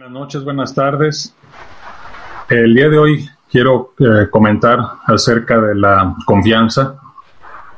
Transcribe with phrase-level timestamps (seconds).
[0.00, 1.36] Buenas noches, buenas tardes.
[2.48, 6.98] El día de hoy quiero eh, comentar acerca de la confianza,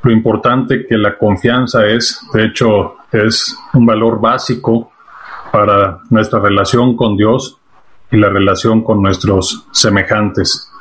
[0.01, 4.93] lo importante que la confianza es, de hecho, es un valor básico
[5.51, 7.59] para nuestra relación con Dios
[8.09, 10.71] y la relación con nuestros semejantes.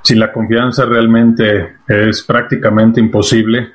[0.00, 3.74] Sin la confianza realmente es prácticamente imposible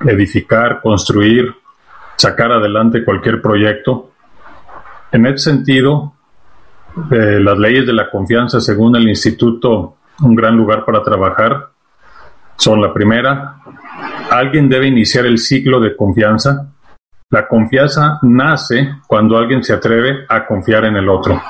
[0.00, 1.54] edificar, construir,
[2.16, 4.09] sacar adelante cualquier proyecto.
[5.12, 6.14] En ese sentido,
[7.10, 11.70] eh, las leyes de la confianza, según el instituto, un gran lugar para trabajar,
[12.56, 13.56] son la primera,
[14.30, 16.72] alguien debe iniciar el ciclo de confianza.
[17.30, 21.40] La confianza nace cuando alguien se atreve a confiar en el otro.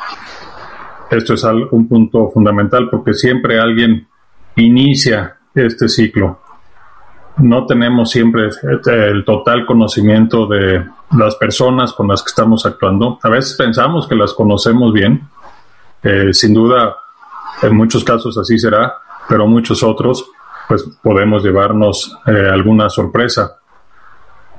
[1.11, 4.07] Esto es un punto fundamental porque siempre alguien
[4.57, 6.41] inicia este ciclo.
[7.41, 8.51] No tenemos siempre
[8.87, 10.85] el total conocimiento de
[11.17, 13.19] las personas con las que estamos actuando.
[13.23, 15.29] A veces pensamos que las conocemos bien.
[16.03, 16.97] Eh, sin duda,
[17.63, 18.95] en muchos casos así será,
[19.29, 20.31] pero muchos otros
[20.69, 23.59] pues podemos llevarnos eh, alguna sorpresa.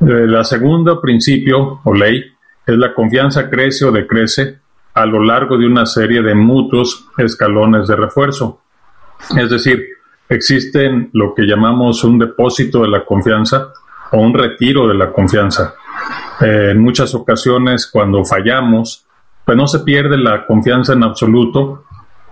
[0.02, 2.24] Eh, la segunda principio o ley
[2.66, 4.60] es la confianza crece o decrece
[4.94, 8.60] a lo largo de una serie de mutuos escalones de refuerzo.
[9.38, 9.86] Es decir,
[10.32, 13.74] existen lo que llamamos un depósito de la confianza
[14.12, 15.76] o un retiro de la confianza.
[16.40, 19.06] Eh, en muchas ocasiones cuando fallamos,
[19.46, 21.84] pues no se pierde la confianza en absoluto,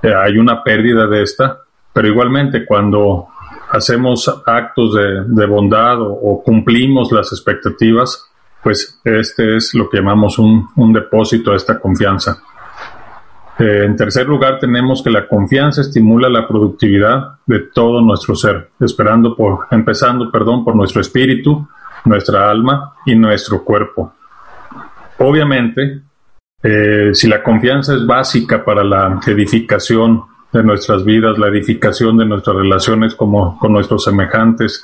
[0.01, 1.59] hay una pérdida de esta,
[1.91, 3.27] pero igualmente cuando
[3.71, 8.25] hacemos actos de, bondad o, cumplimos las expectativas,
[8.63, 12.41] pues este es lo que llamamos un, depósito de esta confianza.
[13.59, 18.69] Eh, en tercer lugar, tenemos que la confianza estimula la productividad de todo nuestro ser,
[18.79, 21.67] esperando por, empezando, perdón, por nuestro espíritu,
[22.05, 24.13] nuestra alma y nuestro cuerpo.
[25.17, 26.01] Obviamente,
[26.63, 32.25] eh, si la confianza es básica para la edificación de nuestras vidas, la edificación de
[32.25, 34.83] nuestras relaciones como, con nuestros semejantes.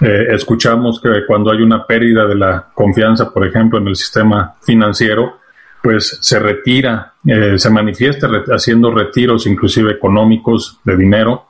[0.00, 4.54] Eh, escuchamos que cuando hay una pérdida de la confianza, por ejemplo, en el sistema
[4.62, 5.38] financiero,
[5.82, 11.46] pues se retira, eh, se manifiesta haciendo retiros inclusive económicos de dinero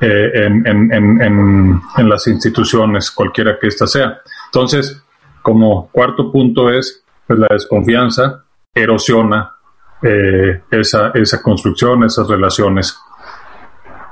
[0.00, 4.20] eh, en, en, en, en, las instituciones, cualquiera que ésta sea.
[4.46, 5.02] Entonces,
[5.42, 9.50] como cuarto punto es, pues la desconfianza erosiona
[10.02, 12.96] eh, esa, esa construcción, esas relaciones.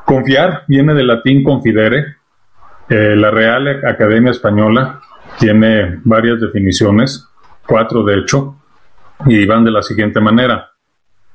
[0.05, 2.17] Confiar viene del latín confidere.
[2.89, 5.01] La Real Academia Española
[5.39, 7.25] tiene varias definiciones,
[7.65, 8.60] cuatro de hecho,
[9.27, 10.71] y van de la siguiente manera.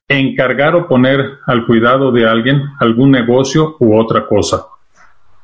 [0.08, 4.66] Encargar o poner al cuidado de alguien algún negocio u otra cosa.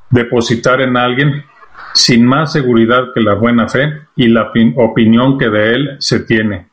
[0.09, 1.43] Depositar en alguien
[1.93, 6.71] sin más seguridad que la buena fe y la opinión que de él se tiene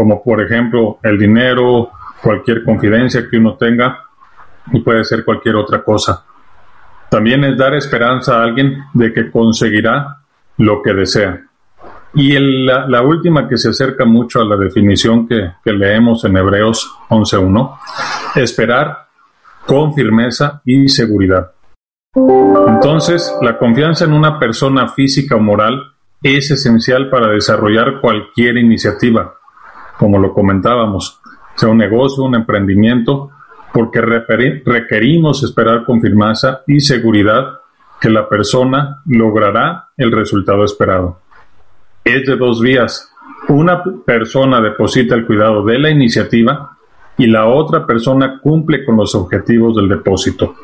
[0.00, 1.90] como por ejemplo el dinero,
[2.22, 4.06] cualquier confidencia que uno tenga
[4.72, 6.24] y puede ser cualquier otra cosa.
[7.10, 10.18] También es dar esperanza a alguien de que conseguirá
[10.56, 11.42] lo que desea.
[12.14, 16.90] Y la, última que se acerca mucho a la definición que, que leemos en Hebreos
[17.08, 17.78] 11.1,
[18.36, 19.06] esperar
[19.64, 21.52] con firmeza y seguridad.
[22.66, 29.34] Entonces, la confianza en una persona física o moral es esencial para desarrollar cualquier iniciativa,
[29.96, 31.20] como lo comentábamos,
[31.54, 33.30] sea un negocio, un emprendimiento,
[33.72, 37.60] porque requerimos esperar con firmeza y seguridad
[38.00, 41.20] que la persona logrará el resultado esperado.
[42.04, 43.12] Es de dos vías.
[43.48, 46.76] Una persona deposita el cuidado de la iniciativa
[47.16, 50.54] y la otra persona cumple con los objetivos del depósito.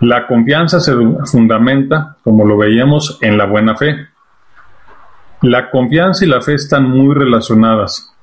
[0.00, 0.92] La confianza se
[1.24, 4.08] fundamenta, como lo veíamos, en la buena fe.
[5.42, 8.14] La confianza y la fe están muy relacionadas.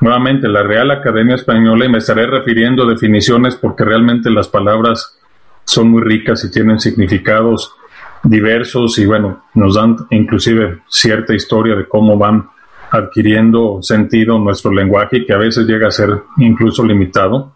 [0.00, 5.18] Nuevamente, la Real Academia Española, y me estaré refiriendo a definiciones porque realmente las palabras
[5.64, 7.74] son muy ricas y tienen significados
[8.22, 12.48] diversos y bueno, nos dan inclusive cierta historia de cómo van
[12.90, 17.54] adquiriendo sentido nuestro lenguaje que a veces llega a ser incluso limitado.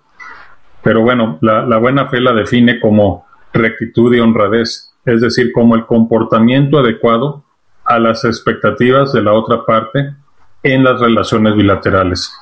[0.83, 5.75] Pero bueno, la, la buena fe la define como rectitud y honradez, es decir, como
[5.75, 7.45] el comportamiento adecuado
[7.85, 10.15] a las expectativas de la otra parte
[10.63, 12.35] en las relaciones bilaterales.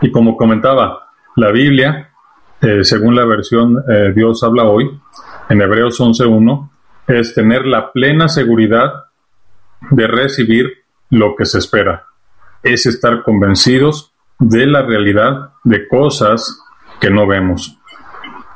[0.00, 2.10] Y como comentaba, la Biblia,
[2.60, 4.90] eh, según la versión eh, Dios habla hoy,
[5.48, 6.70] en Hebreos 11.1,
[7.06, 9.04] es tener la plena seguridad
[9.90, 12.06] de recibir lo que se espera.
[12.62, 16.60] Es estar convencidos de la realidad de cosas
[17.00, 17.78] que no vemos.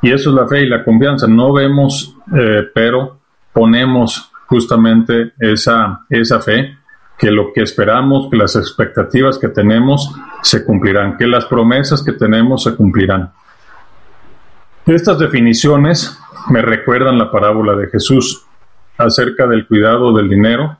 [0.01, 1.27] Y eso es la fe y la confianza.
[1.27, 3.19] No vemos, eh, pero
[3.53, 6.77] ponemos justamente esa, esa fe,
[7.17, 12.13] que lo que esperamos, que las expectativas que tenemos se cumplirán, que las promesas que
[12.13, 13.31] tenemos se cumplirán.
[14.85, 16.17] Estas definiciones
[16.49, 18.45] me recuerdan la parábola de Jesús
[18.97, 20.77] acerca del cuidado del dinero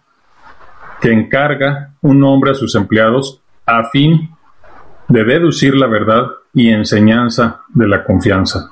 [1.02, 4.30] que encarga un hombre a sus empleados a fin
[5.08, 8.70] de deducir la verdad y enseñanza de la confianza.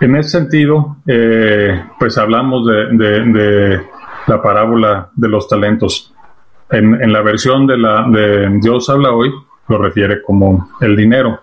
[0.00, 3.82] En ese sentido, eh, pues hablamos de,
[4.26, 6.14] la parábola de los talentos.
[6.70, 9.32] En, la versión de, la, de Dios habla hoy,
[9.68, 11.40] lo refiere como el dinero.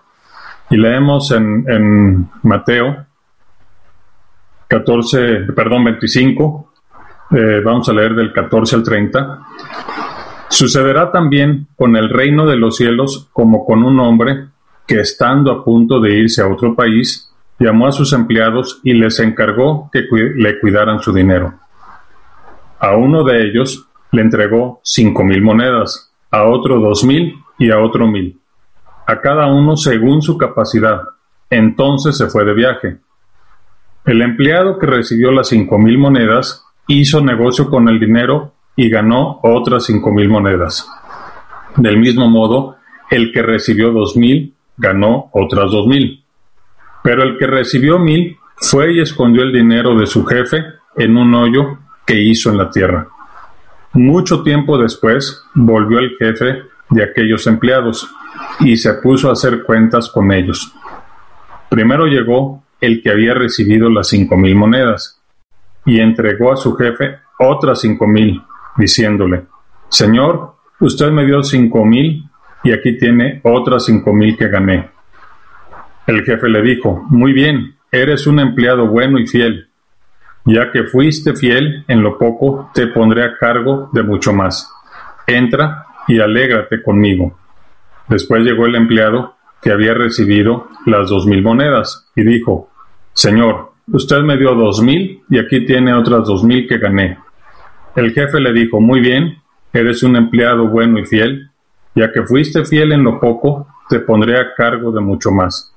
[0.69, 3.04] Y leemos en, en Mateo
[4.79, 6.73] 14, perdón, 25,
[7.31, 9.39] eh, vamos a leer del 14 al 30.
[10.49, 14.49] Sucederá también con el reino de los cielos como con un hombre
[14.85, 19.17] que estando a punto de irse a otro país, llamó a sus empleados y les
[19.21, 21.53] encargó que le cuidaran su dinero.
[22.77, 27.79] A uno de ellos le entregó cinco mil monedas, a otro dos mil y a
[27.79, 28.37] otro mil,
[29.07, 31.01] a cada uno según su capacidad.
[31.49, 33.04] Entonces se fue de viaje.
[34.05, 39.39] El empleado que recibió las cinco mil monedas hizo negocio con el dinero y ganó
[39.41, 40.87] otras cinco mil monedas.
[41.75, 42.75] Del mismo modo,
[43.09, 46.23] el que recibió dos mil ganó otras dos mil.
[47.03, 50.63] Pero el que recibió mil fue y escondió el dinero de su jefe
[50.97, 53.07] en un hoyo que hizo en la tierra.
[53.93, 56.61] Mucho tiempo después volvió el jefe
[56.91, 58.07] de aquellos empleados
[58.59, 60.71] y se puso a hacer cuentas con ellos.
[61.69, 65.21] Primero llegó el que había recibido las cinco mil monedas,
[65.85, 68.41] y entregó a su jefe otras cinco mil,
[68.77, 69.45] diciéndole,
[69.89, 72.23] Señor, usted me dio cinco mil
[72.63, 74.89] y aquí tiene otras cinco mil que gané.
[76.07, 79.69] El jefe le dijo, Muy bien, eres un empleado bueno y fiel.
[80.45, 84.71] Ya que fuiste fiel en lo poco, te pondré a cargo de mucho más.
[85.25, 87.37] Entra y alégrate conmigo.
[88.07, 92.69] Después llegó el empleado que había recibido las dos mil monedas y dijo,
[93.15, 97.17] Señor, usted me dio dos mil y aquí tiene otras dos mil que gané.
[97.95, 99.41] El jefe le dijo, muy bien,
[99.71, 101.49] eres un empleado bueno y fiel,
[101.95, 105.73] ya que fuiste fiel en lo poco, te pondré a cargo de mucho más.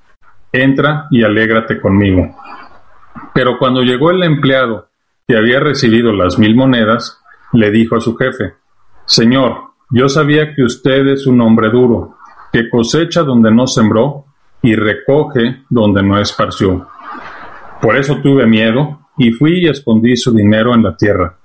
[0.51, 2.35] Entra y alégrate conmigo.
[3.33, 4.89] Pero cuando llegó el empleado
[5.25, 7.21] que había recibido las mil monedas,
[7.53, 8.55] le dijo a su jefe,
[9.05, 9.61] Señor,
[9.91, 12.17] yo sabía que usted es un hombre duro,
[12.51, 14.25] que cosecha donde no sembró
[14.61, 16.85] y recoge donde no esparció.
[17.81, 21.37] Por eso tuve miedo y fui y escondí su dinero en la tierra.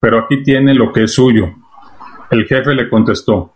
[0.00, 1.52] Pero aquí tiene lo que es suyo.
[2.30, 3.54] El jefe le contestó,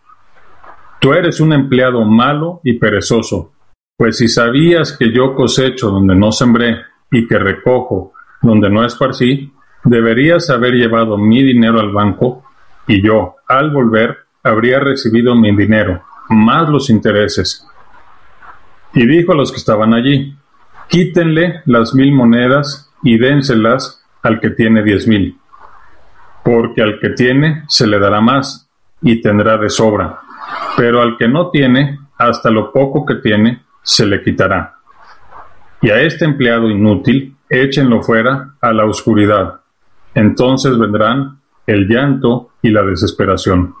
[0.99, 3.53] Tú eres un empleado malo y perezoso,
[3.97, 6.77] pues si sabías que yo cosecho donde no sembré
[7.09, 8.11] y que recojo
[8.41, 9.53] donde no esparcí,
[9.85, 12.43] deberías haber llevado mi dinero al banco
[12.85, 17.65] y yo, al volver, habría recibido mi dinero, más los intereses.
[18.93, 20.35] Y dijo a los que estaban allí,
[20.89, 25.37] Quítenle las mil monedas y dénselas al que tiene diez mil,
[26.43, 28.67] porque al que tiene se le dará más
[28.99, 30.19] y tendrá de sobra,
[30.75, 34.77] pero al que no tiene, hasta lo poco que tiene, se le quitará.
[35.79, 39.61] Y a este empleado inútil, échenlo fuera a la oscuridad.
[40.15, 43.75] Entonces vendrán el llanto y la desesperación.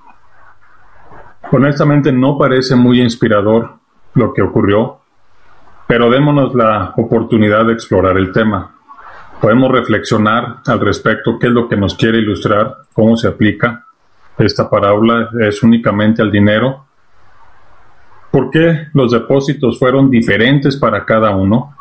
[1.51, 3.79] Honestamente no parece muy inspirador
[4.13, 4.98] lo que ocurrió
[5.89, 8.75] pero démonos la oportunidad de explorar el tema.
[9.41, 13.87] Podemos reflexionar al respecto qué es lo que nos quiere ilustrar, cómo se aplica.
[14.37, 16.85] Esta parábola es únicamente al dinero.
[18.29, 21.75] ¿Por qué los depósitos fueron diferentes para cada uno?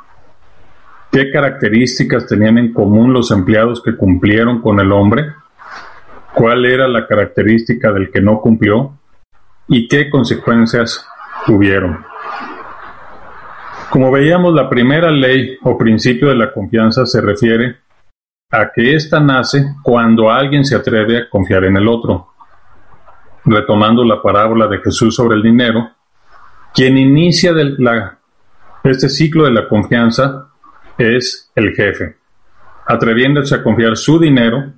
[1.13, 5.35] ¿Qué características tenían en común los empleados que cumplieron con el hombre?
[6.33, 8.91] ¿Cuál era la característica del que no cumplió?
[9.67, 11.07] ¿Y qué consecuencias
[11.45, 12.07] tuvieron?
[13.91, 17.77] Como veíamos, la primera ley o principio de la confianza se refiere
[18.51, 22.29] a que ésta nace cuando alguien se atreve a confiar en el otro.
[23.45, 25.91] Retomando la parábola de Jesús sobre el dinero,
[26.75, 27.53] quien inicia
[28.85, 30.49] este ciclo de la confianza
[30.99, 32.17] es el jefe,
[32.87, 34.71] atreviéndose a confiar su dinero,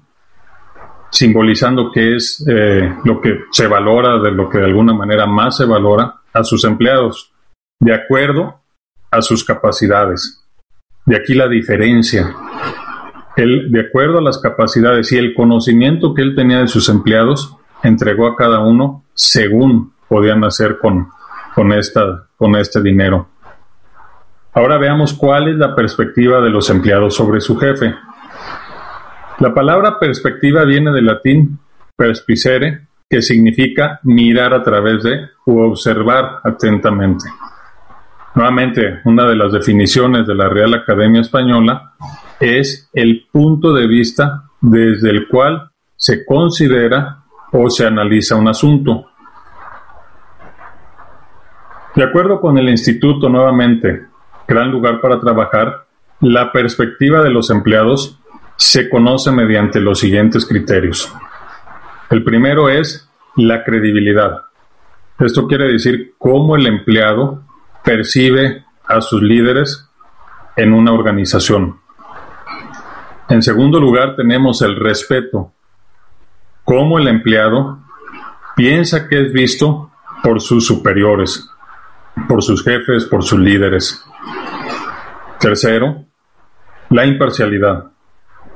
[1.11, 5.57] simbolizando que es eh, lo que se valora, de lo que de alguna manera más
[5.57, 7.33] se valora, a sus empleados
[7.81, 8.60] de acuerdo
[9.11, 10.45] a sus capacidades.
[11.07, 12.35] De aquí la diferencia.
[13.37, 17.57] Él, de acuerdo a las capacidades y el conocimiento que él tenía de sus empleados,
[17.83, 21.09] entregó a cada uno según podían hacer con,
[21.55, 23.29] con, esta, con este dinero.
[24.53, 27.95] Ahora veamos cuál es la perspectiva de los empleados sobre su jefe.
[29.39, 31.59] La palabra perspectiva viene del latín
[31.97, 37.25] perspicere, que significa mirar a través de u observar atentamente.
[38.35, 41.95] Nuevamente, una de las definiciones de la Real Academia Española
[42.39, 49.07] es el punto de vista desde el cual se considera o se analiza un asunto.
[51.95, 54.07] De acuerdo con el instituto, nuevamente,
[54.47, 55.87] gran lugar para trabajar,
[56.21, 58.21] la perspectiva de los empleados
[58.57, 61.13] se conoce mediante los siguientes criterios.
[62.11, 64.43] El primero es la credibilidad.
[65.19, 67.43] Esto quiere decir cómo el empleado
[67.85, 69.89] percibe a sus líderes
[70.57, 71.81] en una organización.
[73.29, 75.53] En segundo lugar, tenemos el respeto.
[76.65, 77.79] Cómo el empleado
[78.57, 79.91] piensa que es visto
[80.23, 81.49] por sus superiores,
[82.29, 84.05] por sus jefes, por sus líderes.
[85.39, 86.05] Tercero,
[86.91, 87.93] la imparcialidad.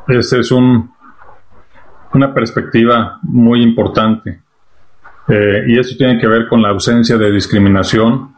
[0.08, 0.92] Esta es un,
[2.12, 4.42] una perspectiva muy importante.
[5.28, 8.33] Eh, y eso tiene que ver con la ausencia de discriminación,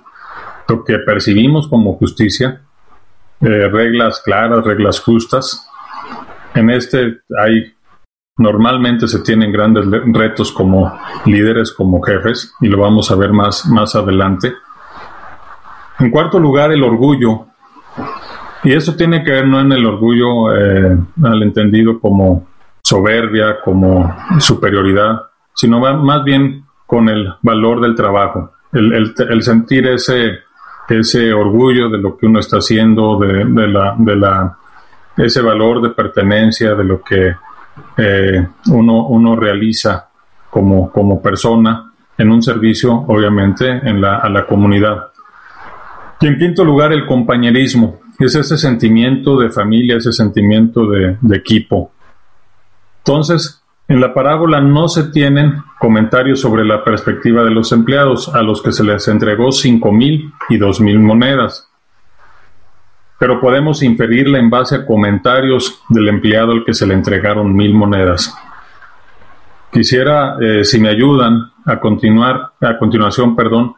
[0.69, 2.63] lo que percibimos como justicia,
[3.41, 5.69] eh, reglas claras, reglas justas.
[6.55, 7.73] En este hay,
[8.39, 13.67] normalmente se tienen grandes retos como líderes, como jefes, y lo vamos a ver más,
[13.67, 14.55] más adelante.
[15.99, 17.47] En cuarto lugar, el orgullo.
[18.65, 22.49] Y eso tiene que ver no en el orgullo eh, al entendido como
[22.83, 25.23] soberbia, como superioridad,
[25.55, 30.39] sino más bien con el valor del trabajo, el, el, sentir ese,
[30.89, 34.57] ese orgullo de lo que uno está haciendo, de, de, la, de la,
[35.17, 37.35] ese valor de pertenencia, de lo que
[37.97, 40.09] eh, uno, uno realiza
[40.51, 45.09] como, como persona en un servicio, obviamente, en la, a la comunidad.
[46.21, 48.01] Y en quinto lugar, el compañerismo.
[48.19, 51.93] Es ese sentimiento de familia, ese sentimiento de, de equipo.
[52.99, 58.43] Entonces, en la parábola no se tienen comentarios sobre la perspectiva de los empleados, a
[58.43, 61.71] los que se les entregó cinco mil y dos mil monedas.
[63.19, 67.75] Pero podemos inferirla en base a comentarios del empleado al que se le entregaron mil
[67.75, 68.37] monedas.
[69.73, 73.75] Quisiera, eh, si me ayudan, a continuar, a continuación, perdón,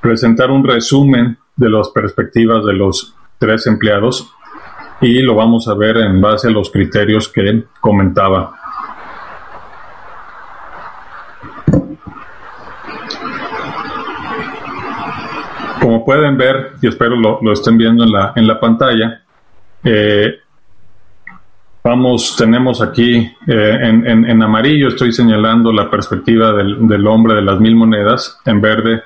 [0.00, 4.34] presentar un resumen de las perspectivas de los tres empleados
[5.00, 8.61] y lo vamos a ver en base a los criterios que comentaba.
[15.92, 19.20] Como pueden ver, y espero lo, estén viendo en la, en la pantalla,
[19.84, 20.38] eh,
[21.84, 27.42] vamos, tenemos aquí eh, en, en, amarillo, estoy señalando la perspectiva del, del, hombre de
[27.42, 29.02] las mil monedas, en verde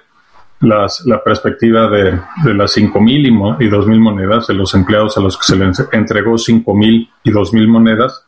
[0.61, 3.27] las, la perspectiva de, de las cinco mil
[3.59, 7.11] y, dos mil monedas, de los empleados a los que se les entregó cinco mil
[7.25, 8.25] y dos mil monedas.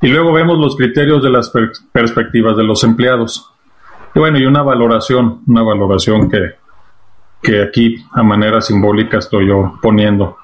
[0.00, 1.52] Y luego vemos los criterios de las
[1.92, 3.52] perspectivas de los empleados.
[4.16, 6.60] Y bueno, y una valoración, una valoración que,
[7.42, 10.36] que aquí a manera simbólica estoy yo poniendo.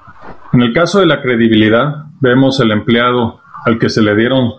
[0.51, 4.53] En el caso de la credibilidad, vemos el empleado al que se le dieron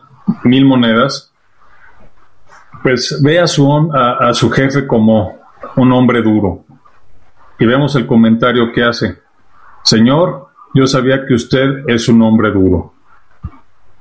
[0.45, 1.33] mil monedas,
[2.83, 5.39] pues ve a su, a, su jefe como
[5.77, 6.65] un hombre duro.
[7.59, 9.19] Y vemos el comentario que hace.
[9.83, 12.95] Señor, yo sabía que usted es un hombre duro.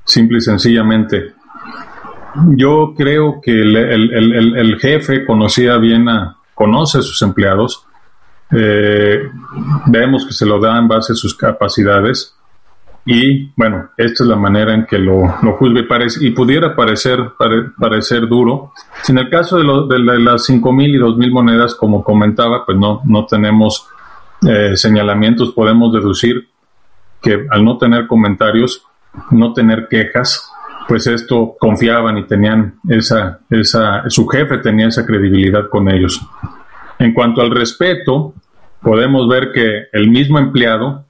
[0.05, 1.33] Simple y sencillamente.
[2.55, 7.88] Yo creo que el, el, el jefe conocía bien a, conoce a sus empleados
[8.51, 9.29] eh,
[9.87, 12.35] vemos que se lo da en base a sus capacidades
[13.05, 15.27] y bueno, esta es la manera en que lo,
[15.57, 15.81] juzga
[16.21, 17.31] y, pudiera parecer,
[17.77, 18.73] parecer duro.
[19.01, 22.77] Si en el caso de, lo, de, las 5.000 y 2.000 monedas, como comentaba, pues
[22.77, 23.87] no, no tenemos
[24.47, 26.49] eh, señalamientos, podemos deducir
[27.21, 28.83] que al no tener comentarios,
[29.31, 30.51] no tener quejas,
[30.87, 33.39] pues esto confiaban y tenían esa,
[34.07, 36.21] su jefe tenía esa credibilidad con ellos.
[36.97, 38.33] En cuanto al respeto,
[38.81, 41.05] podemos ver que el mismo empleado,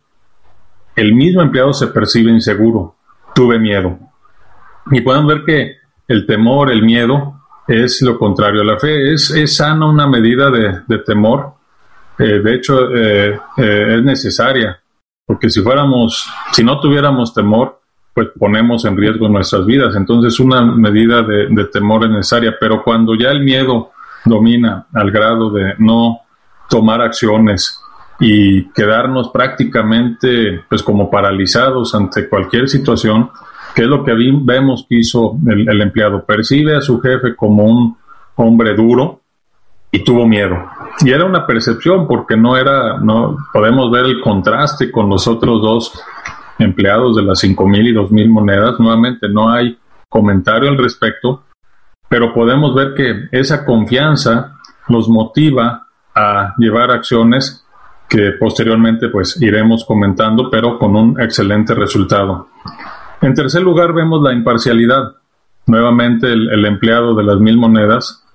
[0.95, 2.95] el mismo empleado se percibe inseguro,
[3.33, 3.97] tuve miedo.
[4.91, 5.75] Y podemos ver que
[6.07, 7.35] el temor, el miedo,
[7.67, 9.13] es lo contrario a la fe.
[9.13, 11.53] Es, es sana una medida de, temor.
[12.17, 14.79] Eh, de hecho, eh, eh, es necesaria,
[15.25, 17.79] porque si fuéramos, si no tuviéramos temor,
[18.13, 19.95] pues ponemos en riesgo nuestras vidas.
[19.95, 22.55] Entonces, una medida de temor es necesaria.
[22.59, 23.91] Pero cuando ya el miedo
[24.25, 26.21] domina al grado de no
[26.69, 27.81] tomar acciones
[28.19, 33.31] y quedarnos prácticamente pues como paralizados ante cualquier situación,
[33.73, 36.25] que es lo que vemos que hizo el, empleado.
[36.25, 37.97] Percibe a su jefe como un
[38.35, 39.21] hombre duro
[39.91, 40.55] y tuvo miedo.
[41.01, 45.61] Y era una percepción porque no era, no podemos ver el contraste con los otros
[45.61, 46.01] dos
[46.57, 48.79] empleados de las cinco mil y dos mil monedas.
[48.79, 49.77] Nuevamente no hay
[50.09, 51.43] comentario al respecto,
[52.09, 54.57] pero podemos ver que esa confianza
[54.89, 55.88] los motiva
[56.19, 57.65] a llevar acciones
[58.09, 62.47] que posteriormente pues iremos comentando, pero con un excelente resultado.
[63.21, 65.15] En tercer lugar vemos la imparcialidad.
[65.67, 68.25] Nuevamente el, empleado de las mil monedas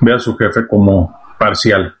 [0.00, 1.94] ve a su jefe como parcial.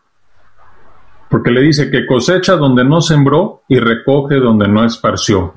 [1.30, 5.54] Porque le dice que cosecha donde no sembró y recoge donde no esparció.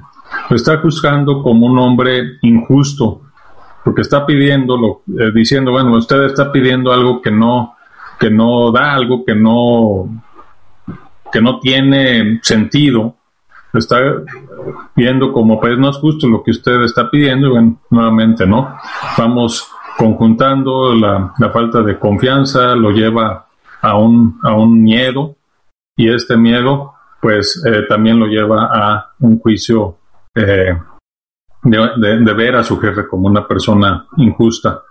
[0.50, 3.22] Lo está juzgando como un hombre injusto,
[3.84, 7.75] porque está pidiendo, eh, diciendo, bueno, usted está pidiendo algo que no,
[8.20, 10.24] que no da, algo que no,
[11.32, 13.16] que no tiene sentido.
[13.74, 14.00] Está
[14.96, 18.78] viendo como, pues no es justo lo que usted está pidiendo, y bueno, nuevamente, ¿no?
[19.18, 23.48] Vamos conjuntando la, falta de confianza, lo lleva
[23.82, 25.36] a un, a un miedo,
[25.98, 29.98] y este miedo, pues eh, también lo lleva a un juicio
[30.34, 30.78] eh,
[31.64, 34.82] de, ver a su jefe como una persona injusta.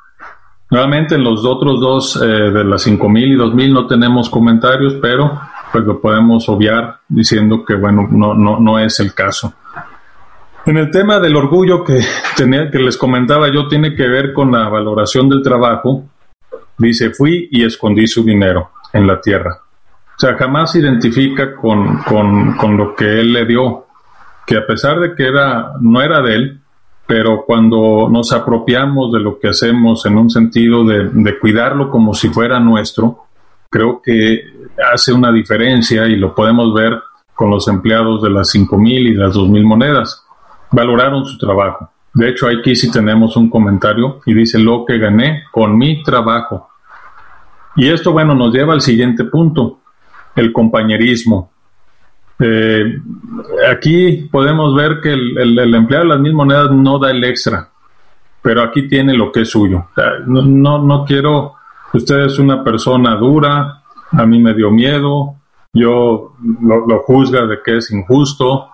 [0.71, 5.41] Nuevamente, en los otros dos, eh, de las 5.000 y 2.000, no tenemos comentarios, pero
[5.71, 9.55] pues lo podemos obviar diciendo que, bueno, no, no, no es el caso.
[10.67, 12.01] En el tema del orgullo que,
[12.37, 16.05] tenía, que les comentaba yo, tiene que ver con la valoración del trabajo.
[16.79, 19.59] Dice, fui y escondí su dinero en la tierra.
[20.17, 23.87] O sea, jamás se identifica con, con, con lo que él le dio,
[24.47, 26.61] que a pesar de que era, no era de él,
[27.07, 32.29] pero cuando nos apropiamos de lo que hacemos en un sentido de, cuidarlo como si
[32.29, 33.27] fuera nuestro,
[33.69, 34.41] creo que
[34.93, 36.99] hace una diferencia y lo podemos ver
[37.35, 40.25] con los empleados de las 5.000 y las 2.000 monedas.
[40.71, 41.91] Valoraron su trabajo.
[42.15, 46.69] De hecho, aquí sí tenemos un comentario y dice lo que gané con mi trabajo.
[47.77, 49.81] Y esto, bueno, nos lleva al siguiente punto,
[50.37, 51.51] el compañerismo.
[52.39, 52.99] Eh,
[53.71, 57.69] aquí podemos ver que el, empleado de las mil monedas no da el extra,
[58.43, 59.87] pero aquí tiene lo que es suyo.
[60.27, 61.55] No, no, quiero,
[61.93, 65.37] usted es una persona dura, a mí me dio miedo,
[65.73, 68.69] yo lo, lo juzga de que es injusto,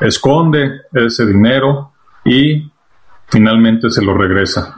[0.00, 1.92] esconde ese dinero
[2.24, 2.70] y
[3.28, 4.74] finalmente se lo regresa.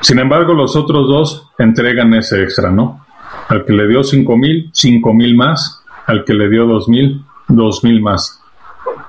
[0.00, 3.04] Sin embargo, los otros dos entregan ese extra, ¿no?
[3.48, 5.79] Al que le dio cinco mil, cinco mil más,
[6.10, 8.42] al que le dio dos mil, dos mil más.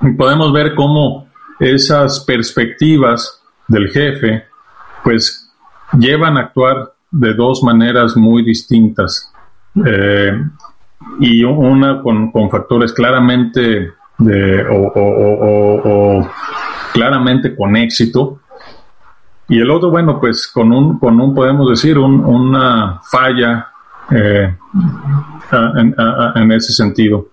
[0.02, 1.28] Y podemos ver cómo
[1.60, 4.46] esas perspectivas del jefe,
[5.04, 5.52] pues
[5.98, 9.32] llevan a actuar de dos maneras muy distintas.
[9.84, 10.44] Eh,
[11.20, 16.28] y una con, factores claramente de, o,
[16.94, 18.42] claramente con éxito.
[19.50, 23.72] Y el otro, bueno, pues con un, con un podemos decir, una falla
[24.12, 24.56] eh,
[25.52, 27.30] en, ese sentido.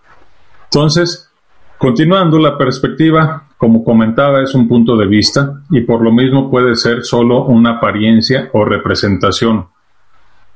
[0.64, 1.30] Entonces,
[1.78, 6.76] continuando la perspectiva, como comentaba, es un punto de vista y por lo mismo puede
[6.76, 9.66] ser solo una apariencia o representación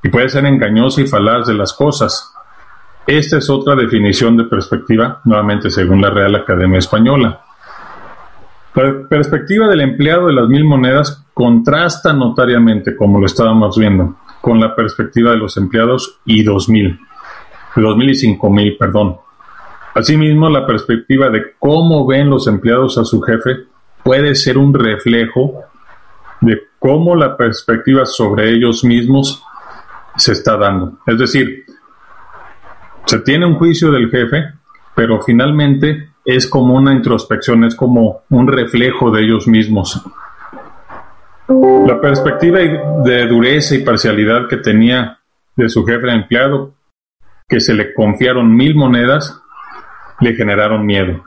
[0.03, 2.33] y puede ser engañosa y falaz de las cosas.
[3.07, 7.41] Esta es otra definición de perspectiva, nuevamente según la Real Academia Española.
[8.75, 14.59] La perspectiva del empleado de las mil monedas contrasta notariamente, como lo estábamos viendo, con
[14.59, 16.99] la perspectiva de los empleados y 2000,
[17.81, 19.17] 2000 y 5000, perdón.
[19.95, 23.65] Asimismo, la perspectiva de cómo ven los empleados a su jefe
[24.03, 25.63] puede ser un reflejo
[26.41, 29.43] de cómo la perspectiva sobre ellos mismos
[30.17, 30.99] se está dando.
[31.05, 31.65] Es decir,
[33.05, 34.53] se tiene un juicio del jefe,
[34.95, 40.01] pero finalmente es como una introspección, es como un reflejo de ellos mismos.
[41.47, 45.19] La perspectiva de dureza y parcialidad que tenía
[45.55, 46.73] de su jefe de empleado,
[47.47, 49.41] que se le confiaron mil monedas,
[50.19, 51.23] le generaron miedo.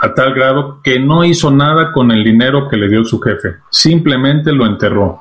[0.00, 3.56] A tal grado que no hizo nada con el dinero que le dio su jefe,
[3.70, 5.20] simplemente lo enterró.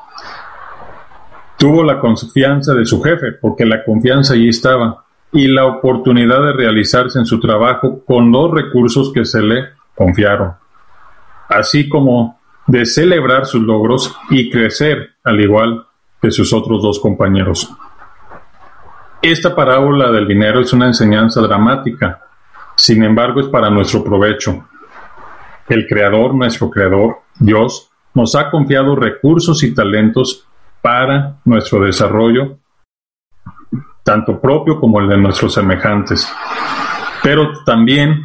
[1.57, 6.53] Tuvo la confianza de su jefe, porque la confianza allí estaba, y la oportunidad de
[6.53, 10.53] realizarse en su trabajo con los recursos que se le confiaron,
[11.49, 15.85] así como de celebrar sus logros y crecer al igual
[16.21, 17.69] que sus otros dos compañeros.
[19.23, 22.19] Esta parábola del dinero es una enseñanza dramática,
[22.75, 24.67] sin embargo es para nuestro provecho.
[25.69, 30.45] El Creador, nuestro Creador, Dios, nos ha confiado recursos y talentos
[30.81, 32.57] para nuestro desarrollo
[34.03, 36.29] tanto propio como el de nuestros semejantes,
[37.23, 38.23] pero también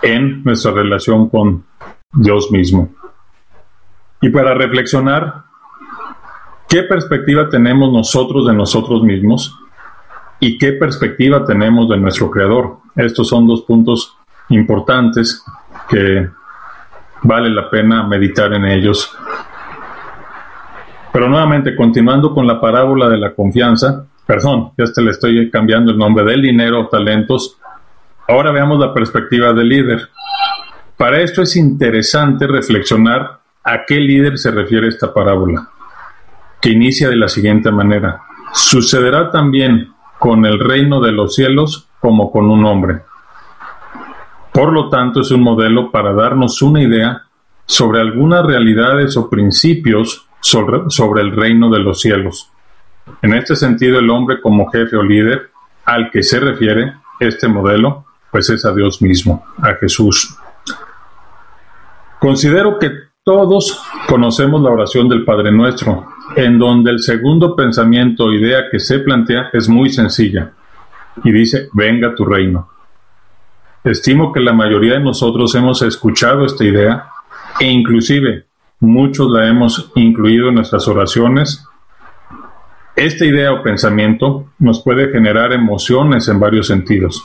[0.00, 1.64] en nuestra relación con
[2.12, 2.90] Dios mismo.
[4.20, 5.42] Y para reflexionar,
[6.68, 9.52] ¿qué perspectiva tenemos nosotros de nosotros mismos
[10.40, 12.78] y qué perspectiva tenemos de nuestro Creador?
[12.94, 14.16] Estos son dos puntos
[14.50, 15.44] importantes
[15.88, 16.28] que
[17.22, 19.16] vale la pena meditar en ellos.
[21.12, 25.92] Pero nuevamente, continuando con la parábola de la confianza, perdón, ya te le estoy cambiando
[25.92, 27.58] el nombre del dinero, talentos.
[28.28, 30.10] Ahora veamos la perspectiva del líder.
[30.96, 35.68] Para esto es interesante reflexionar a qué líder se refiere esta parábola,
[36.60, 38.20] que inicia de la siguiente manera.
[38.52, 43.02] Sucederá también con el reino de los cielos como con un hombre.
[44.52, 47.22] Por lo tanto, es un modelo para darnos una idea
[47.66, 52.50] sobre algunas realidades o principios sobre, el reino de los cielos.
[53.22, 55.50] En este sentido, el hombre como jefe o líder
[55.84, 60.36] al que se refiere este modelo, pues es a Dios mismo, a Jesús.
[62.18, 62.90] Considero que
[63.24, 68.78] todos conocemos la oración del Padre Nuestro, en donde el segundo pensamiento o idea que
[68.78, 70.52] se plantea es muy sencilla
[71.24, 72.68] y dice, venga tu reino.
[73.82, 77.08] Estimo que la mayoría de nosotros hemos escuchado esta idea
[77.58, 78.44] e inclusive
[78.80, 81.66] muchos la hemos incluido en nuestras oraciones
[82.96, 87.22] esta idea o pensamiento nos puede generar emociones en varios sentidos,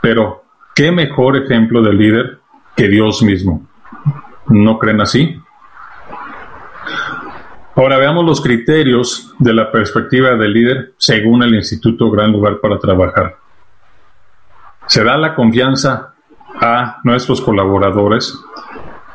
[0.00, 0.42] pero
[0.74, 2.38] ¿qué mejor ejemplo de líder
[2.74, 3.68] que Dios mismo?
[4.48, 5.38] ¿No creen así?
[7.76, 12.78] Ahora veamos los criterios de la perspectiva del líder según el Instituto Gran Lugar para
[12.78, 13.36] Trabajar.
[14.86, 16.14] Se da la confianza
[16.60, 18.38] a nuestros colaboradores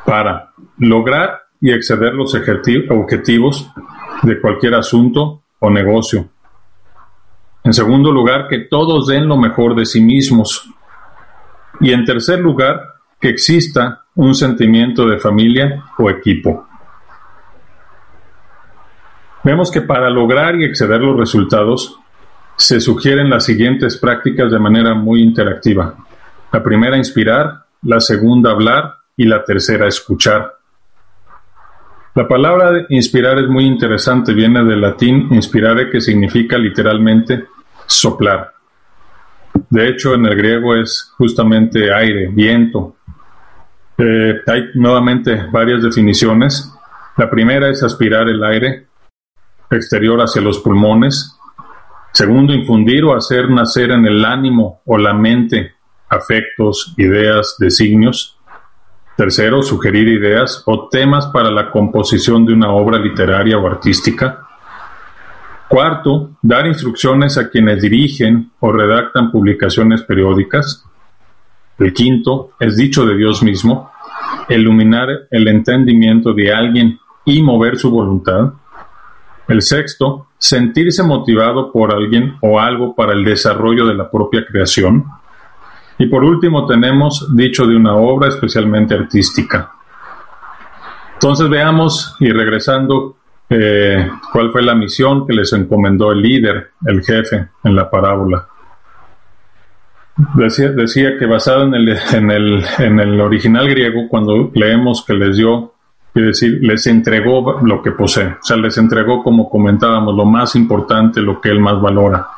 [0.06, 3.70] para lograr y exceder los objetivos
[4.22, 6.26] de cualquier asunto o negocio.
[7.62, 10.70] En segundo lugar, que todos den lo mejor de sí mismos.
[11.80, 12.80] Y en tercer lugar,
[13.20, 16.65] que exista un sentimiento de familia o equipo.
[19.46, 22.00] Vemos que para lograr y exceder los resultados,
[22.56, 25.94] se sugieren las siguientes prácticas de manera muy interactiva.
[26.52, 30.52] La primera, inspirar, la segunda, hablar y la tercera, escuchar.
[32.16, 37.44] La palabra inspirar es muy interesante, viene del latín inspirare que significa literalmente
[37.86, 38.52] soplar.
[39.70, 42.96] De hecho, en el griego es justamente aire, viento.
[43.96, 46.74] Eh, hay nuevamente varias definiciones.
[47.16, 48.85] La primera es aspirar el aire
[49.70, 51.36] exterior hacia los pulmones.
[52.12, 55.74] Segundo, infundir o hacer nacer en el ánimo o la mente
[56.08, 58.38] afectos, ideas, designios.
[59.16, 64.46] Tercero, sugerir ideas o temas para la composición de una obra literaria o artística.
[65.68, 70.84] Cuarto, dar instrucciones a quienes dirigen o redactan publicaciones periódicas.
[71.78, 73.90] El quinto, es dicho de Dios mismo,
[74.48, 78.52] iluminar el entendimiento de alguien y mover su voluntad.
[79.48, 85.04] El sexto, sentirse motivado por alguien o algo para el desarrollo de la propia creación.
[85.98, 89.72] Y por último tenemos dicho de una obra especialmente artística.
[91.14, 93.16] Entonces veamos y regresando
[93.48, 98.46] eh, cuál fue la misión que les encomendó el líder, el jefe, en la parábola.
[100.34, 105.14] Decía, decía que basado en el, en, el, en el original griego, cuando leemos que
[105.14, 105.74] les dio,
[106.16, 110.56] quiere decir, les entregó lo que posee, o sea, les entregó, como comentábamos, lo más
[110.56, 112.28] importante, lo que él más valora.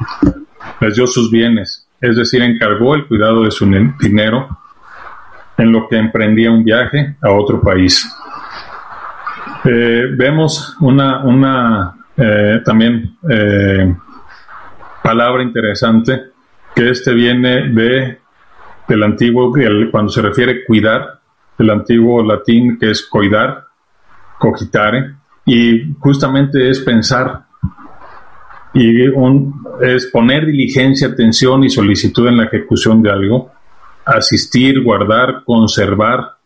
[0.81, 3.67] Les dio sus bienes, es decir, encargó el cuidado de su
[4.01, 4.59] dinero
[5.57, 8.13] en lo que emprendía un viaje a otro país.
[9.65, 13.95] Eh, vemos una, una eh, también eh,
[15.05, 16.21] palabra interesante
[16.75, 18.19] que este viene de
[18.89, 19.53] del antiguo
[19.93, 21.21] cuando se refiere cuidar
[21.57, 23.68] del antiguo latín que es coidar
[24.39, 25.17] cogitare.
[25.45, 27.47] Y justamente es pensar
[28.75, 29.03] y
[29.81, 33.51] es poner diligencia, atención y solicitud en la ejecución de algo,
[34.05, 36.37] asistir, guardar, conservar,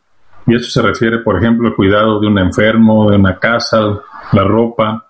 [0.46, 4.00] y eso se refiere, por ejemplo, al cuidado de un enfermo, de una casa,
[4.32, 5.08] la ropa,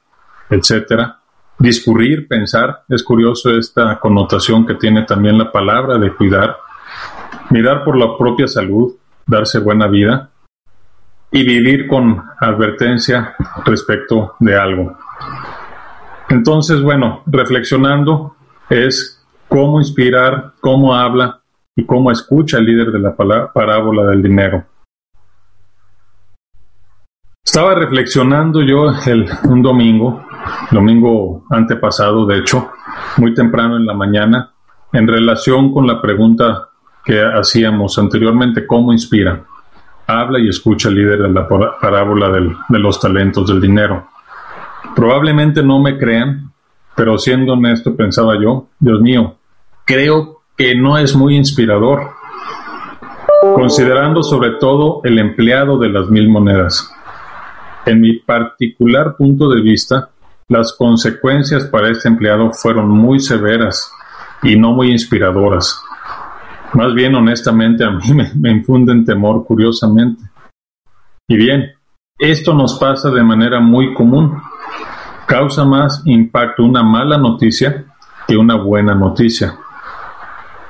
[0.50, 1.20] etcétera.
[1.58, 6.56] Discurrir, pensar, es curioso esta connotación que tiene también la palabra de cuidar,
[7.50, 8.94] mirar por la propia salud,
[9.26, 10.31] darse buena vida
[11.32, 14.96] y vivir con advertencia respecto de algo.
[16.28, 18.36] Entonces, bueno, reflexionando
[18.68, 21.40] es cómo inspirar, cómo habla
[21.74, 24.64] y cómo escucha el líder de la parábola del dinero.
[27.44, 30.24] Estaba reflexionando yo el, un domingo,
[30.70, 32.70] domingo antepasado, de hecho,
[33.18, 34.52] muy temprano en la mañana,
[34.92, 36.68] en relación con la pregunta
[37.04, 39.44] que hacíamos anteriormente, ¿cómo inspira?
[40.06, 44.08] Habla y escucha el líder de la parábola del, de los talentos del dinero.
[44.94, 46.52] Probablemente no me crean,
[46.94, 49.36] pero siendo honesto pensaba yo, Dios mío,
[49.84, 52.10] creo que no es muy inspirador,
[53.54, 56.92] considerando sobre todo el empleado de las mil monedas.
[57.86, 60.10] En mi particular punto de vista,
[60.48, 63.92] las consecuencias para este empleado fueron muy severas
[64.42, 65.82] y no muy inspiradoras.
[66.74, 68.02] Más bien, honestamente, a mí
[68.34, 70.22] me, infunden temor, curiosamente.
[71.28, 71.72] Y bien,
[72.18, 74.40] esto nos pasa de manera muy común.
[75.26, 77.84] Causa más impacto una mala noticia
[78.26, 79.54] que una buena noticia.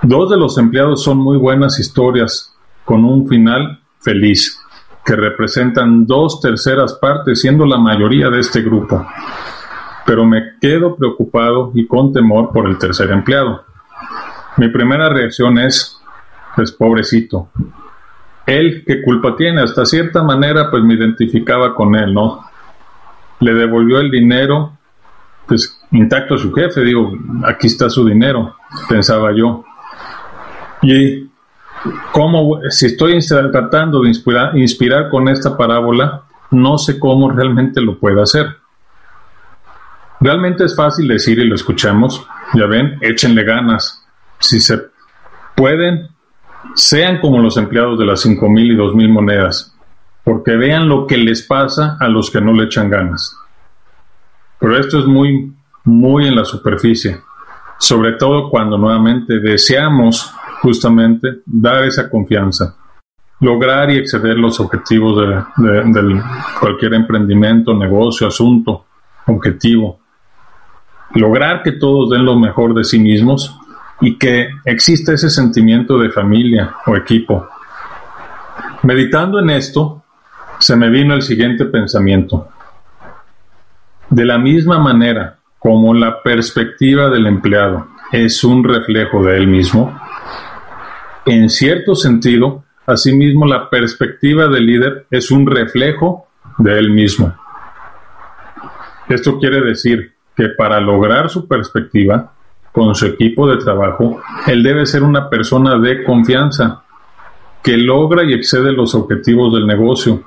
[0.02, 4.58] Dos de los empleados son muy buenas historias, con un final feliz
[5.04, 9.04] que representan dos terceras partes, siendo la mayoría de este grupo.
[10.04, 13.64] Pero me quedo preocupado y con temor por el tercer empleado.
[14.56, 16.00] Mi primera reacción es,
[16.54, 17.48] pues pobrecito.
[18.46, 19.62] Él, ¿qué culpa tiene?
[19.62, 22.44] Hasta cierta manera, pues me identificaba con él, ¿no?
[23.40, 24.78] Le devolvió el dinero,
[25.46, 27.12] pues intacto a su jefe, digo,
[27.44, 28.56] aquí está su dinero,
[28.88, 29.64] pensaba yo.
[30.82, 31.30] Y
[32.12, 37.98] cómo, si estoy tratando de inspirar, inspirar con esta parábola, no sé cómo realmente lo
[37.98, 38.46] puedo hacer.
[40.20, 44.01] Realmente es fácil decir y lo escuchamos, ya ven, échenle ganas.
[44.42, 44.78] Si se
[45.54, 46.08] pueden,
[46.74, 49.72] sean como los empleados de las cinco mil y dos mil monedas,
[50.24, 53.36] porque vean lo que les pasa a los que no le echan ganas.
[54.58, 57.20] Pero esto es muy, muy en la superficie,
[57.78, 62.76] sobre todo cuando nuevamente deseamos justamente dar esa confianza,
[63.40, 66.22] lograr y exceder los objetivos de,
[66.60, 68.86] cualquier emprendimiento, negocio, asunto,
[69.26, 70.00] objetivo,
[71.14, 73.56] lograr que todos den lo mejor de sí mismos
[74.02, 77.48] y que exista ese sentimiento de familia o equipo.
[78.82, 80.02] Meditando en esto,
[80.58, 82.48] se me vino el siguiente pensamiento.
[84.10, 89.98] De la misma manera como la perspectiva del empleado es un reflejo de él mismo,
[91.24, 96.26] en cierto sentido, asimismo la perspectiva del líder es un reflejo
[96.58, 97.32] de él mismo.
[99.08, 102.32] Esto quiere decir que para lograr su perspectiva
[102.72, 106.82] con su equipo de trabajo, él debe ser una persona de confianza,
[107.62, 110.22] que logra y excede los objetivos del negocio,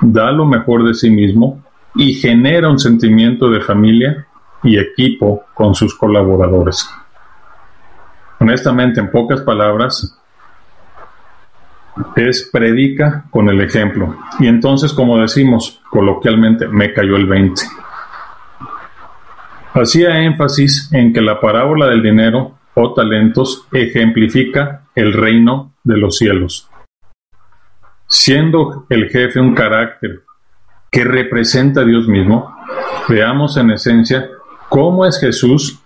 [0.00, 1.62] da lo mejor de sí mismo
[1.94, 4.26] y genera un sentimiento de familia
[4.62, 6.88] y equipo con sus colaboradores.
[8.38, 10.16] Honestamente, en pocas palabras,
[12.16, 14.16] es predica con el ejemplo.
[14.38, 17.62] Y entonces, como decimos coloquialmente, me cayó el 20.
[19.80, 26.18] Hacía énfasis en que la parábola del dinero o talentos ejemplifica el reino de los
[26.18, 26.68] cielos.
[28.06, 30.20] Siendo el jefe un carácter
[30.90, 32.54] que representa a Dios mismo,
[33.08, 34.28] veamos en esencia
[34.68, 35.80] cómo es Jesús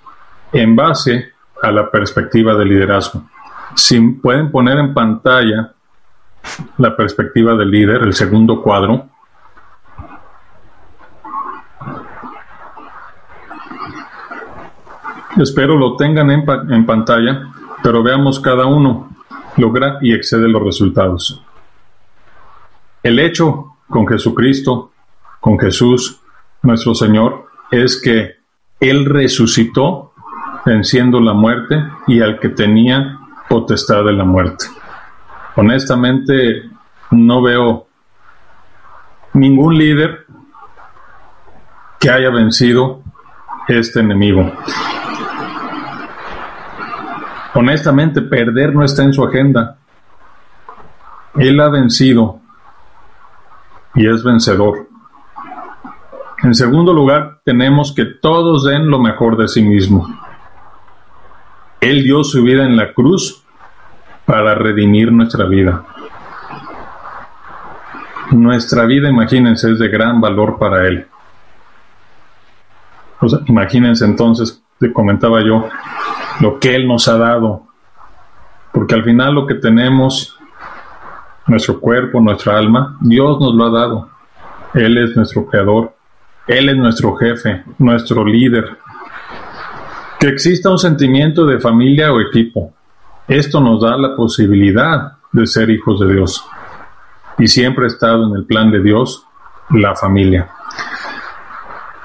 [0.53, 1.29] en base
[1.63, 3.23] a la perspectiva del liderazgo.
[3.77, 5.73] Si pueden poner en pantalla
[6.79, 9.09] la perspectiva del líder, el segundo cuadro.
[15.37, 17.49] Espero lo tengan en, en pantalla,
[17.83, 19.11] pero veamos cada uno
[19.57, 21.43] logra y excede los resultados.
[23.03, 24.93] El hecho con Jesucristo,
[25.41, 26.21] con Jesús,
[26.63, 28.37] nuestro Señor, es que
[28.81, 30.13] Él resucitó
[30.65, 33.19] venciendo la muerte y al que tenía
[33.49, 34.67] potestad de la muerte
[35.57, 36.71] honestamente
[37.11, 37.87] no veo
[39.35, 40.27] ningún líder
[41.99, 43.03] que haya vencido
[43.69, 44.53] este enemigo.
[47.55, 49.77] Honestamente, perder no está en su agenda.
[51.37, 52.41] Él ha vencido
[53.95, 54.89] y es vencedor.
[56.43, 60.07] En segundo lugar, tenemos que todos den lo mejor de sí mismo.
[61.81, 63.45] Él dio su vida en la cruz
[64.27, 65.85] para redimir nuestra vida.
[68.33, 71.07] Nuestra vida, imagínense, es de gran valor para Él.
[73.47, 75.69] imagínense entonces, te comentaba yo,
[76.41, 77.67] lo que Él nos ha dado.
[78.73, 80.37] Porque al final lo que tenemos,
[81.47, 84.09] nuestro cuerpo, nuestra alma, Dios nos lo ha dado.
[84.75, 85.95] Él es nuestro creador.
[86.47, 88.79] Él es nuestro jefe, nuestro líder.
[90.19, 92.73] Que exista un sentimiento de familia o equipo,
[93.29, 96.45] esto nos da la posibilidad de ser hijos de Dios.
[97.39, 99.27] Y siempre he estado en el plan de Dios
[99.71, 100.51] la familia.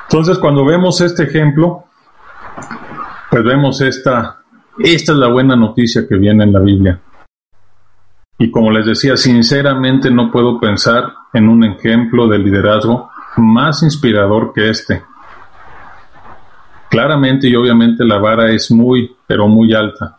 [0.04, 1.86] Entonces, cuando vemos este ejemplo,
[3.30, 4.42] pues vemos esta,
[4.80, 7.00] esta es la buena noticia que viene en la Biblia.
[8.38, 14.54] Y como les decía, sinceramente no puedo pensar en un ejemplo de liderazgo más inspirador
[14.54, 15.04] que este.
[16.90, 20.18] Claramente y obviamente la vara es muy, pero muy alta,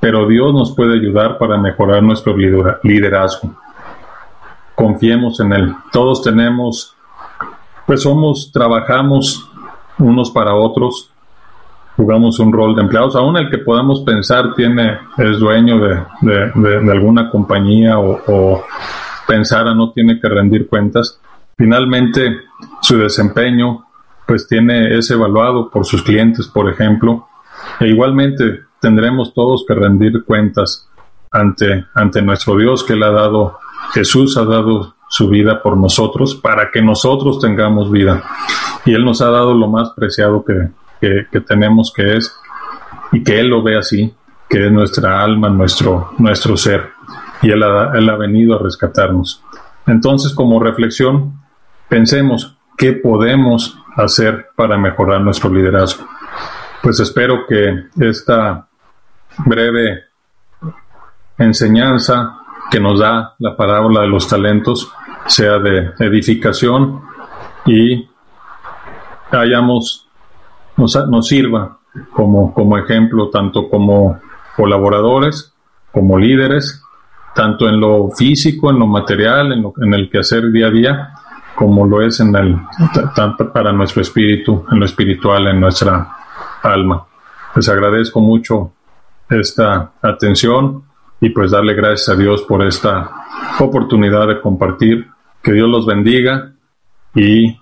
[0.00, 3.54] pero Dios nos puede ayudar para mejorar nuestro liderazgo.
[4.74, 5.74] Confiemos en Él.
[5.90, 6.94] Todos tenemos,
[7.86, 9.48] pues somos, trabajamos
[9.98, 11.10] unos para otros,
[11.96, 17.30] jugamos un rol de empleados, aún el que podamos pensar tiene, es dueño de, alguna
[17.30, 18.64] compañía o, o
[19.26, 21.20] pensara no tiene que rendir cuentas.
[21.56, 22.40] Finalmente,
[22.82, 23.86] su desempeño,
[24.26, 27.28] pues tiene, es evaluado por sus clientes, por ejemplo,
[27.80, 30.88] e igualmente tendremos todos que rendir cuentas
[31.30, 33.58] ante, ante nuestro Dios que le ha dado,
[33.92, 38.22] Jesús ha dado su vida por nosotros para que nosotros tengamos vida.
[38.84, 40.68] Y Él nos ha dado lo más preciado que,
[41.00, 42.34] que, tenemos, que es,
[43.12, 44.14] y que Él lo ve así,
[44.48, 46.90] que es nuestra alma, nuestro, nuestro ser.
[47.42, 49.42] Y él ha, él ha venido a rescatarnos.
[49.86, 51.40] Entonces, como reflexión,
[51.88, 56.06] pensemos qué podemos hacer para mejorar nuestro liderazgo.
[56.82, 58.68] Pues espero que esta
[59.44, 60.04] breve
[61.38, 62.38] enseñanza
[62.70, 64.90] que nos da la parábola de los talentos
[65.26, 67.02] sea de edificación
[67.64, 68.08] y
[69.30, 70.05] hayamos,
[70.76, 71.78] nos, sirva
[72.12, 74.18] como, como ejemplo tanto como
[74.56, 75.54] colaboradores,
[75.92, 76.82] como líderes,
[77.34, 81.10] tanto en lo físico, en lo material, en, lo, en el quehacer día a día,
[81.54, 82.58] como lo es en el,
[83.14, 86.08] tanto para nuestro espíritu, en lo espiritual, en nuestra
[86.62, 87.06] alma.
[87.54, 88.72] Les agradezco mucho
[89.28, 90.84] esta atención
[91.20, 93.10] y pues darle gracias a Dios por esta
[93.58, 95.08] oportunidad de compartir.
[95.42, 96.52] Que Dios los bendiga
[97.14, 97.58] y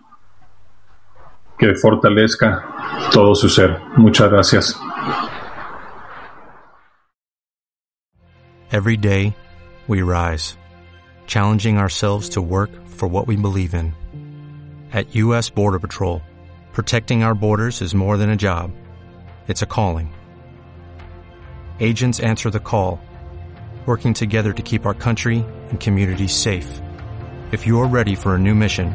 [1.65, 3.81] que fortalezca todo su ser.
[3.97, 4.75] Muchas gracias.
[8.71, 9.35] Every day
[9.87, 10.57] we rise,
[11.27, 13.95] challenging ourselves to work for what we believe in.
[14.93, 15.49] At U.S.
[15.51, 16.23] Border Patrol,
[16.73, 18.71] protecting our borders is more than a job,
[19.49, 20.13] it's a calling.
[21.81, 23.01] Agents answer the call,
[23.87, 26.81] working together to keep our country and communities safe.
[27.53, 28.95] If you're ready for a new mission,